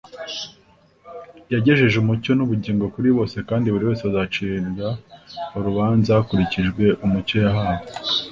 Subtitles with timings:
[1.53, 4.89] Yagejeje umucyo n'ubugingo kuri bose kandi buri wese azacira
[5.57, 7.85] urubanza hakurikijwe umucyo yahawe.